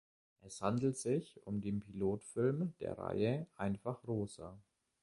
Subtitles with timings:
[0.41, 4.57] Es handelt sich um den Pilotfilm der Reihe "Einfach Rosa".